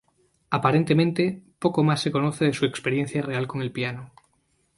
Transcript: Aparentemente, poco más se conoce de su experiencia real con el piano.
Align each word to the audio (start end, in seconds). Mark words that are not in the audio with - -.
Aparentemente, 0.49 1.43
poco 1.59 1.83
más 1.83 2.01
se 2.01 2.11
conoce 2.11 2.45
de 2.45 2.53
su 2.53 2.65
experiencia 2.65 3.21
real 3.21 3.45
con 3.45 3.61
el 3.61 3.71
piano. 3.71 4.09